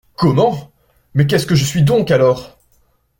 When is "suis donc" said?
1.63-2.09